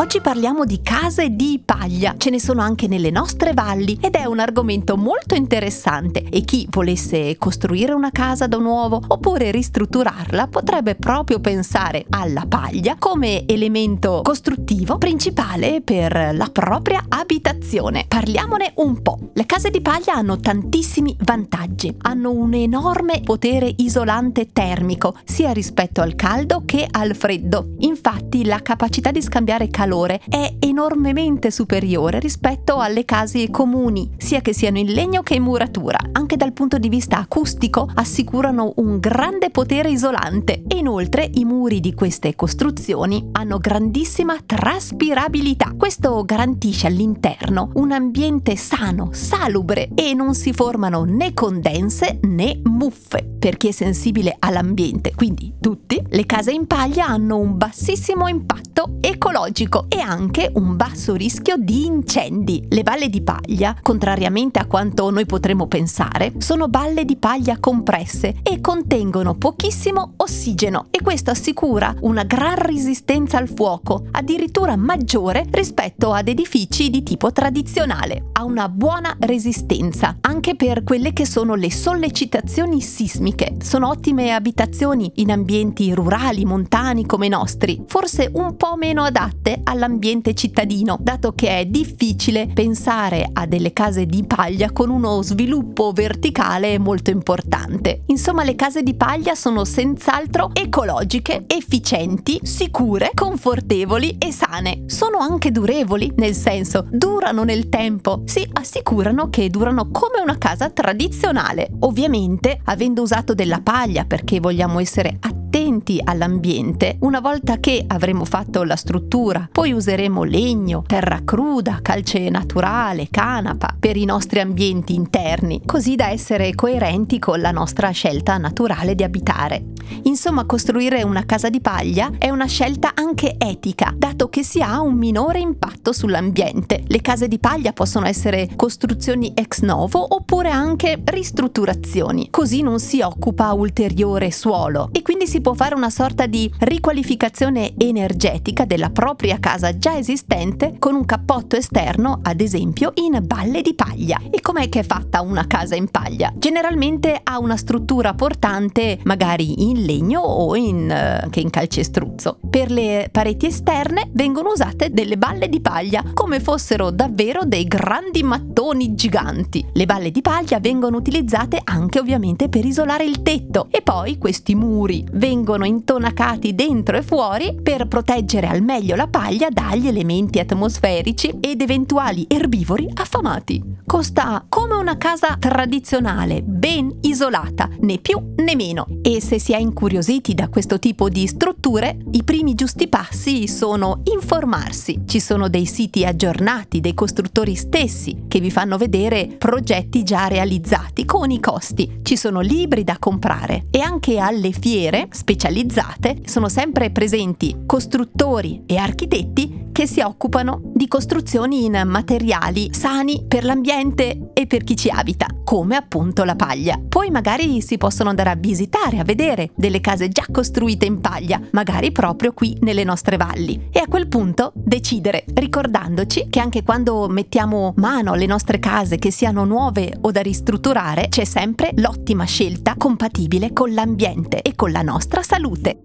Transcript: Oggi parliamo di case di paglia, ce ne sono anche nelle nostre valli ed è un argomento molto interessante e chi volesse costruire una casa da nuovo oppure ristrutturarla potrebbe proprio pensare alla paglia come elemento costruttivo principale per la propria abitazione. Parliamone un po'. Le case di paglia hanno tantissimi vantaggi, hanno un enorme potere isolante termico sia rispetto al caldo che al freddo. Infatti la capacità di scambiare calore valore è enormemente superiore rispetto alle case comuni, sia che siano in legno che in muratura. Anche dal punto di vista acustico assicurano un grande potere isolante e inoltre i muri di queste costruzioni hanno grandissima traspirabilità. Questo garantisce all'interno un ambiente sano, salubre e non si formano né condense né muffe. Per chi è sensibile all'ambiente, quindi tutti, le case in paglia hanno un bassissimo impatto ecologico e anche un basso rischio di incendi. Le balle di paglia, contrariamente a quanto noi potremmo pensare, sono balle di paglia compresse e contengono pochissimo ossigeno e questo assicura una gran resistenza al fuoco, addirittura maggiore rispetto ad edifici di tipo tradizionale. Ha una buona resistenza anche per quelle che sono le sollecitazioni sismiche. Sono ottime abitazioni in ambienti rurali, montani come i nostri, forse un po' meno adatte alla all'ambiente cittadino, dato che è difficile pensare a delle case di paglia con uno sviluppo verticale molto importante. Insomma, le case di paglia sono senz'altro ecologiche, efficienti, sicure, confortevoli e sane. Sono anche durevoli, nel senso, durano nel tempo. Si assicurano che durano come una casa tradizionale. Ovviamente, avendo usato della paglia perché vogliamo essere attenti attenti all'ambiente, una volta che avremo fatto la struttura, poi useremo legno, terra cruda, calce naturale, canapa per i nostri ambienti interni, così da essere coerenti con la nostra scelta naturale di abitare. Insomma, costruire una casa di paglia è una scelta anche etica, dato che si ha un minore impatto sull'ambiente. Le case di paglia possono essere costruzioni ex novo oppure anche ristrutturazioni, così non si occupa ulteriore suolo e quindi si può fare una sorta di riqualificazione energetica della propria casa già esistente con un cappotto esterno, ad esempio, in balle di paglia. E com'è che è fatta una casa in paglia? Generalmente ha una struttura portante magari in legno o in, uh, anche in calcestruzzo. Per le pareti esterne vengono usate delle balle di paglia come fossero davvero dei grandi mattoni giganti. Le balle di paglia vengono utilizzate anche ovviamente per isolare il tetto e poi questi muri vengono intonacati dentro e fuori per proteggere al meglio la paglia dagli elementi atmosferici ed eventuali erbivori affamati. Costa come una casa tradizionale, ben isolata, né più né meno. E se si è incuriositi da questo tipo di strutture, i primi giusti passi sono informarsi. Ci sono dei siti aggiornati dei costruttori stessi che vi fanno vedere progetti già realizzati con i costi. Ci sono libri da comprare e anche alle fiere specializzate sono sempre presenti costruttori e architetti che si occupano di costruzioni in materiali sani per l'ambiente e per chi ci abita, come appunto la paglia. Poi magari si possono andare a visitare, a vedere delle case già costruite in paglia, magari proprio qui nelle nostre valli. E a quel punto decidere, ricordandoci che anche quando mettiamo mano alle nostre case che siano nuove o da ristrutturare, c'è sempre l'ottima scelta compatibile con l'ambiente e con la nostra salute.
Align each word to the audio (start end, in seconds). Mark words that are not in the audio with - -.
Oggi 0.00 0.20
parliamo 0.20 0.64
di 0.64 0.80
case 0.80 1.30
di 1.30 1.60
paglia, 1.64 2.14
ce 2.16 2.30
ne 2.30 2.38
sono 2.38 2.62
anche 2.62 2.86
nelle 2.86 3.10
nostre 3.10 3.52
valli 3.52 3.98
ed 4.00 4.14
è 4.14 4.26
un 4.26 4.38
argomento 4.38 4.96
molto 4.96 5.34
interessante 5.34 6.22
e 6.22 6.42
chi 6.42 6.68
volesse 6.70 7.36
costruire 7.36 7.94
una 7.94 8.12
casa 8.12 8.46
da 8.46 8.58
nuovo 8.58 9.02
oppure 9.08 9.50
ristrutturarla 9.50 10.46
potrebbe 10.46 10.94
proprio 10.94 11.40
pensare 11.40 12.06
alla 12.10 12.46
paglia 12.46 12.94
come 12.96 13.44
elemento 13.44 14.20
costruttivo 14.22 14.98
principale 14.98 15.80
per 15.82 16.30
la 16.32 16.48
propria 16.52 17.04
abitazione. 17.08 18.04
Parliamone 18.06 18.74
un 18.76 19.02
po'. 19.02 19.30
Le 19.34 19.46
case 19.46 19.70
di 19.70 19.80
paglia 19.80 20.14
hanno 20.14 20.38
tantissimi 20.38 21.16
vantaggi, 21.22 21.92
hanno 22.02 22.30
un 22.30 22.54
enorme 22.54 23.20
potere 23.24 23.74
isolante 23.78 24.52
termico 24.52 25.16
sia 25.24 25.50
rispetto 25.50 26.02
al 26.02 26.14
caldo 26.14 26.62
che 26.64 26.86
al 26.88 27.16
freddo. 27.16 27.74
Infatti 27.78 28.44
la 28.44 28.62
capacità 28.62 29.10
di 29.10 29.20
scambiare 29.20 29.66
calore 29.66 29.86
valore 29.88 30.20
è 30.28 30.56
enormemente 30.58 31.50
superiore 31.50 32.20
rispetto 32.20 32.76
alle 32.76 33.06
case 33.06 33.50
comuni, 33.50 34.10
sia 34.18 34.42
che 34.42 34.52
siano 34.52 34.78
in 34.78 34.92
legno 34.92 35.22
che 35.22 35.34
in 35.34 35.42
muratura. 35.42 35.98
Anche 36.12 36.36
dal 36.36 36.52
punto 36.52 36.76
di 36.76 36.90
vista 36.90 37.18
acustico 37.18 37.88
assicurano 37.94 38.74
un 38.76 38.98
grande 38.98 39.50
potere 39.50 39.88
isolante 39.88 40.62
e 40.68 40.76
inoltre 40.76 41.28
i 41.34 41.44
muri 41.44 41.80
di 41.80 41.94
queste 41.94 42.34
costruzioni 42.36 43.30
hanno 43.32 43.56
grandissima 43.58 44.36
traspirabilità. 44.44 45.72
Questo 45.76 46.22
garantisce 46.24 46.86
all'interno 46.86 47.70
un 47.74 47.92
ambiente 47.92 48.56
sano, 48.56 49.08
salubre 49.12 49.88
e 49.94 50.12
non 50.12 50.34
si 50.34 50.52
formano 50.52 51.04
né 51.04 51.32
condense 51.32 52.18
né 52.22 52.60
muffe. 52.64 53.36
Per 53.38 53.56
chi 53.56 53.68
è 53.68 53.72
sensibile 53.72 54.36
all'ambiente, 54.38 55.14
quindi 55.14 55.54
tutti, 55.58 56.02
le 56.08 56.26
case 56.26 56.50
in 56.50 56.66
paglia 56.66 57.06
hanno 57.06 57.38
un 57.38 57.56
bassissimo 57.56 58.28
impatto 58.28 58.67
ecologico 59.00 59.86
e 59.88 59.98
anche 59.98 60.50
un 60.54 60.76
basso 60.76 61.14
rischio 61.14 61.56
di 61.56 61.84
incendi. 61.84 62.64
Le 62.68 62.82
balle 62.82 63.08
di 63.08 63.22
paglia, 63.22 63.76
contrariamente 63.82 64.58
a 64.58 64.66
quanto 64.66 65.10
noi 65.10 65.26
potremmo 65.26 65.66
pensare, 65.66 66.34
sono 66.38 66.68
balle 66.68 67.04
di 67.04 67.16
paglia 67.16 67.58
compresse 67.58 68.36
e 68.42 68.60
contengono 68.60 69.34
pochissimo 69.34 70.12
ossigeno 70.16 70.86
e 70.90 71.02
questo 71.02 71.30
assicura 71.30 71.94
una 72.02 72.22
gran 72.22 72.56
resistenza 72.56 73.38
al 73.38 73.48
fuoco, 73.48 74.04
addirittura 74.12 74.76
maggiore 74.76 75.44
rispetto 75.50 76.12
ad 76.12 76.28
edifici 76.28 76.90
di 76.90 77.02
tipo 77.02 77.32
tradizionale. 77.32 78.30
Ha 78.32 78.44
una 78.44 78.68
buona 78.68 79.16
resistenza 79.18 80.18
anche 80.20 80.54
per 80.54 80.84
quelle 80.84 81.12
che 81.12 81.26
sono 81.26 81.54
le 81.54 81.72
sollecitazioni 81.72 82.80
sismiche. 82.80 83.56
Sono 83.60 83.88
ottime 83.88 84.32
abitazioni 84.32 85.10
in 85.16 85.32
ambienti 85.32 85.92
rurali, 85.92 86.44
montani 86.44 87.06
come 87.06 87.26
i 87.26 87.30
nostri, 87.30 87.82
forse 87.86 88.30
un 88.32 88.56
po' 88.56 88.67
meno 88.76 89.02
adatte 89.02 89.60
alla 89.64 89.78
all'ambiente 89.78 90.34
cittadino, 90.34 90.98
dato 91.00 91.32
che 91.32 91.60
è 91.60 91.64
difficile 91.64 92.50
pensare 92.52 93.28
a 93.32 93.46
delle 93.46 93.72
case 93.72 94.06
di 94.06 94.24
paglia 94.26 94.72
con 94.72 94.90
uno 94.90 95.22
sviluppo 95.22 95.92
verticale 95.92 96.78
molto 96.78 97.10
importante. 97.10 98.02
Insomma, 98.06 98.42
le 98.42 98.56
case 98.56 98.82
di 98.82 98.94
paglia 98.94 99.36
sono 99.36 99.64
senz'altro 99.64 100.50
ecologiche, 100.52 101.44
efficienti, 101.46 102.40
sicure, 102.42 103.12
confortevoli 103.14 104.16
e 104.18 104.32
sane. 104.32 104.82
Sono 104.86 105.18
anche 105.18 105.52
durevoli, 105.52 106.12
nel 106.16 106.34
senso, 106.34 106.86
durano 106.90 107.44
nel 107.44 107.68
tempo. 107.68 108.22
Si 108.26 108.46
assicurano 108.52 109.30
che 109.30 109.48
durano 109.48 109.90
come 109.90 110.20
una 110.20 110.38
casa 110.38 110.70
tradizionale. 110.70 111.70
Ovviamente, 111.80 112.60
avendo 112.64 113.02
usato 113.02 113.32
della 113.32 113.60
paglia 113.62 114.04
perché 114.04 114.40
vogliamo 114.40 114.80
essere 114.80 115.16
attenti 115.20 115.37
attenti 115.58 116.00
all'ambiente, 116.02 116.98
una 117.00 117.18
volta 117.18 117.58
che 117.58 117.82
avremo 117.84 118.24
fatto 118.24 118.62
la 118.62 118.76
struttura, 118.76 119.48
poi 119.50 119.72
useremo 119.72 120.22
legno, 120.22 120.84
terra 120.86 121.22
cruda, 121.24 121.80
calce 121.82 122.30
naturale, 122.30 123.08
canapa 123.10 123.74
per 123.76 123.96
i 123.96 124.04
nostri 124.04 124.38
ambienti 124.38 124.94
interni, 124.94 125.62
così 125.66 125.96
da 125.96 126.10
essere 126.10 126.54
coerenti 126.54 127.18
con 127.18 127.40
la 127.40 127.50
nostra 127.50 127.90
scelta 127.90 128.38
naturale 128.38 128.94
di 128.94 129.02
abitare. 129.02 129.64
Insomma, 130.04 130.44
costruire 130.44 131.02
una 131.02 131.24
casa 131.24 131.48
di 131.48 131.60
paglia 131.60 132.12
è 132.18 132.30
una 132.30 132.46
scelta 132.46 132.92
anche 132.94 133.34
etica, 133.36 133.92
dato 133.96 134.28
che 134.28 134.44
si 134.44 134.62
ha 134.62 134.80
un 134.80 134.94
minore 134.94 135.40
impatto 135.40 135.92
sull'ambiente. 135.92 136.84
Le 136.86 137.00
case 137.00 137.26
di 137.26 137.40
paglia 137.40 137.72
possono 137.72 138.06
essere 138.06 138.48
costruzioni 138.54 139.32
ex 139.34 139.62
novo 139.62 140.14
oppure 140.14 140.50
anche 140.50 141.00
ristrutturazioni, 141.04 142.28
così 142.30 142.62
non 142.62 142.78
si 142.78 143.00
occupa 143.00 143.52
ulteriore 143.52 144.30
suolo 144.30 144.90
e 144.92 145.02
quindi 145.02 145.26
si 145.26 145.40
può 145.40 145.47
fare 145.54 145.74
una 145.74 145.90
sorta 145.90 146.26
di 146.26 146.50
riqualificazione 146.58 147.74
energetica 147.76 148.64
della 148.64 148.90
propria 148.90 149.38
casa 149.38 149.76
già 149.78 149.96
esistente 149.96 150.76
con 150.78 150.94
un 150.94 151.04
cappotto 151.04 151.56
esterno, 151.56 152.20
ad 152.22 152.40
esempio, 152.40 152.92
in 152.94 153.18
balle 153.22 153.62
di 153.62 153.74
paglia. 153.74 154.20
E 154.30 154.40
com'è 154.40 154.68
che 154.68 154.80
è 154.80 154.84
fatta 154.84 155.20
una 155.22 155.46
casa 155.46 155.74
in 155.74 155.88
paglia? 155.88 156.32
Generalmente 156.36 157.18
ha 157.22 157.38
una 157.38 157.56
struttura 157.56 158.14
portante 158.14 158.98
magari 159.04 159.68
in 159.68 159.84
legno 159.84 160.20
o 160.20 160.54
in, 160.54 160.88
uh, 160.90 161.22
anche 161.24 161.40
in 161.40 161.50
calcestruzzo. 161.50 162.38
Per 162.48 162.70
le 162.70 163.08
pareti 163.10 163.46
esterne 163.46 164.10
vengono 164.12 164.50
usate 164.50 164.90
delle 164.90 165.16
balle 165.16 165.48
di 165.48 165.60
paglia 165.60 166.02
come 166.14 166.40
fossero 166.40 166.90
davvero 166.90 167.44
dei 167.44 167.64
grandi 167.64 168.22
mattoni 168.22 168.94
giganti. 168.94 169.64
Le 169.72 169.86
balle 169.86 170.10
di 170.10 170.20
paglia 170.20 170.60
vengono 170.60 170.96
utilizzate 170.96 171.60
anche 171.62 171.98
ovviamente 171.98 172.48
per 172.48 172.64
isolare 172.64 173.04
il 173.04 173.22
tetto 173.22 173.68
e 173.70 173.82
poi 173.82 174.18
questi 174.18 174.54
muri 174.54 175.04
vengono 175.12 175.36
intonacati 175.64 176.54
dentro 176.54 176.96
e 176.96 177.02
fuori 177.02 177.56
per 177.62 177.86
proteggere 177.86 178.48
al 178.48 178.62
meglio 178.62 178.96
la 178.96 179.06
paglia 179.06 179.48
dagli 179.50 179.86
elementi 179.86 180.38
atmosferici 180.38 181.36
ed 181.40 181.60
eventuali 181.60 182.24
erbivori 182.28 182.88
affamati. 182.94 183.76
Costa 183.86 184.44
come 184.48 184.74
una 184.74 184.98
casa 184.98 185.36
tradizionale, 185.38 186.42
ben 186.42 186.98
isolata, 187.02 187.70
né 187.80 187.98
più 187.98 188.20
né 188.36 188.54
meno. 188.54 188.86
E 189.02 189.22
se 189.22 189.38
si 189.38 189.52
è 189.52 189.58
incuriositi 189.58 190.34
da 190.34 190.48
questo 190.48 190.78
tipo 190.78 191.08
di 191.08 191.26
strutture, 191.26 191.96
i 192.12 192.22
primi 192.22 192.54
giusti 192.54 192.88
passi 192.88 193.48
sono 193.48 194.02
informarsi. 194.12 195.02
Ci 195.06 195.20
sono 195.20 195.48
dei 195.48 195.64
siti 195.64 196.04
aggiornati 196.04 196.80
dei 196.80 196.92
costruttori 196.92 197.54
stessi 197.54 198.24
che 198.28 198.40
vi 198.40 198.50
fanno 198.50 198.76
vedere 198.76 199.36
progetti 199.38 200.02
già 200.02 200.26
realizzati 200.26 201.06
con 201.06 201.30
i 201.30 201.40
costi. 201.40 202.00
Ci 202.02 202.16
sono 202.16 202.40
libri 202.40 202.84
da 202.84 202.98
comprare 202.98 203.66
e 203.70 203.80
anche 203.80 204.18
alle 204.18 204.52
fiere 204.52 205.08
specializzate 205.28 206.20
sono 206.24 206.48
sempre 206.48 206.90
presenti 206.90 207.64
costruttori 207.66 208.62
e 208.64 208.78
architetti 208.78 209.67
che 209.78 209.86
si 209.86 210.00
occupano 210.00 210.60
di 210.74 210.88
costruzioni 210.88 211.64
in 211.64 211.84
materiali 211.86 212.70
sani 212.74 213.24
per 213.28 213.44
l'ambiente 213.44 214.30
e 214.32 214.48
per 214.48 214.64
chi 214.64 214.74
ci 214.74 214.88
abita, 214.88 215.28
come 215.44 215.76
appunto 215.76 216.24
la 216.24 216.34
paglia. 216.34 216.80
Poi 216.88 217.10
magari 217.10 217.60
si 217.60 217.78
possono 217.78 218.08
andare 218.08 218.30
a 218.30 218.34
visitare, 218.34 218.98
a 218.98 219.04
vedere 219.04 219.50
delle 219.54 219.80
case 219.80 220.08
già 220.08 220.24
costruite 220.32 220.84
in 220.84 221.00
paglia, 221.00 221.40
magari 221.52 221.92
proprio 221.92 222.32
qui 222.32 222.56
nelle 222.62 222.82
nostre 222.82 223.16
valli. 223.16 223.68
E 223.70 223.78
a 223.78 223.86
quel 223.86 224.08
punto 224.08 224.50
decidere, 224.52 225.24
ricordandoci 225.32 226.26
che 226.28 226.40
anche 226.40 226.64
quando 226.64 227.06
mettiamo 227.06 227.72
mano 227.76 228.14
alle 228.14 228.26
nostre 228.26 228.58
case 228.58 228.96
che 228.96 229.12
siano 229.12 229.44
nuove 229.44 229.96
o 230.00 230.10
da 230.10 230.22
ristrutturare, 230.22 231.06
c'è 231.08 231.24
sempre 231.24 231.70
l'ottima 231.76 232.24
scelta 232.24 232.74
compatibile 232.76 233.52
con 233.52 233.72
l'ambiente 233.72 234.42
e 234.42 234.56
con 234.56 234.72
la 234.72 234.82
nostra 234.82 235.22
salute. 235.22 235.84